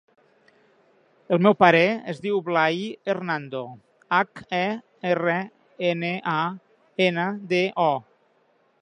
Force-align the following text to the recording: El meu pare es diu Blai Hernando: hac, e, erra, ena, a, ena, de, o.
El 1.35 1.41
meu 1.47 1.55
pare 1.59 1.81
es 2.13 2.21
diu 2.23 2.39
Blai 2.47 2.81
Hernando: 3.13 3.61
hac, 4.21 4.43
e, 4.63 4.65
erra, 5.13 5.39
ena, 5.95 6.15
a, 6.37 6.39
ena, 7.11 7.31
de, 7.55 7.65
o. 7.89 7.93